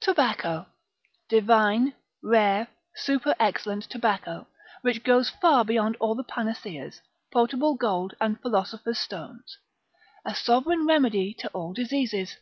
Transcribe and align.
Tobacco, 0.00 0.66
divine, 1.28 1.94
rare, 2.20 2.66
superexcellent 3.06 3.86
tobacco, 3.86 4.48
which 4.82 5.04
goes 5.04 5.30
far 5.30 5.64
beyond 5.64 5.94
all 6.00 6.16
the 6.16 6.24
panaceas, 6.24 7.00
potable 7.30 7.76
gold, 7.76 8.12
and 8.20 8.40
philosopher's 8.42 8.98
stones, 8.98 9.56
a 10.24 10.34
sovereign 10.34 10.84
remedy 10.84 11.32
to 11.32 11.46
all 11.50 11.72
diseases. 11.72 12.38